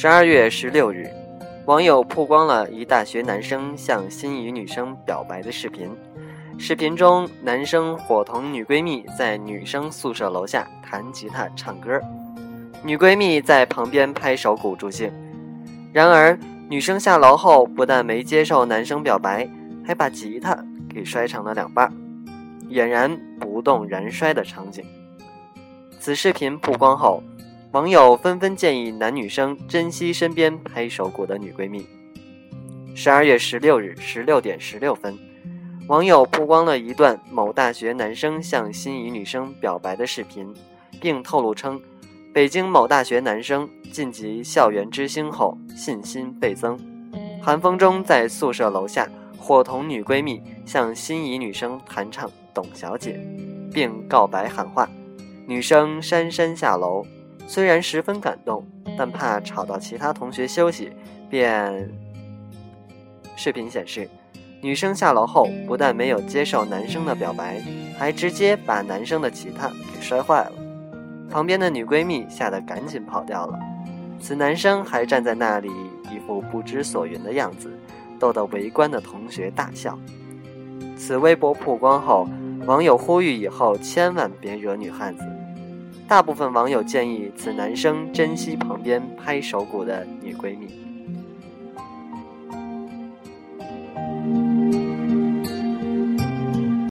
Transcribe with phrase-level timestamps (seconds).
[0.00, 1.10] 十二月十六日，
[1.66, 5.90] 网友曝光了一大学男生向心仪女生表白的视频。
[6.56, 12.00] 视频中，男生伙同女闺蜜在女生宿舍楼下弹吉他唱歌，
[12.84, 15.12] 女闺蜜在旁边拍手鼓助兴。
[15.92, 16.38] 然而，
[16.68, 19.50] 女生下楼后不但没接受男生表白，
[19.84, 20.56] 还把吉他
[20.88, 21.92] 给摔成了两半，
[22.70, 24.84] 俨然不动然摔的场景。
[25.98, 27.20] 此视频曝光后，
[27.72, 31.84] 网友纷纷建议男女生珍惜身边拍手鼓的女闺蜜。
[32.94, 35.14] 十二月十六日十六点十六分，
[35.86, 40.50] 网友曝光了一段某大学男生向心仪女生表白的视频，
[40.98, 41.78] 并透露称，
[42.32, 46.78] 北京某大学男生晋级校园之星后信心倍增，
[47.42, 53.20] 寒风中在宿舍楼下伙同女闺蜜向心仪女生弹唱《董小姐》，
[53.74, 54.88] 并告白喊话，
[55.46, 57.04] 女生姗姗下楼。
[57.48, 58.62] 虽然十分感动，
[58.98, 60.92] 但怕吵到其他同学休息，
[61.30, 61.90] 便。
[63.36, 64.06] 视频显示，
[64.60, 67.62] 女生下楼后不但没有接受男生的表白，
[67.96, 70.52] 还直接把男生的吉他给摔坏了。
[71.30, 73.58] 旁边的女闺蜜吓得赶紧跑掉了，
[74.20, 75.70] 此男生还站在那里
[76.12, 77.70] 一副不知所云的样子，
[78.18, 79.98] 逗得围观的同学大笑。
[80.98, 82.28] 此微博曝光后，
[82.66, 85.24] 网友呼吁以后千万别惹女汉子。
[86.08, 90.87] 大部分网友建议此男生珍惜旁边拍手鼓的女闺蜜。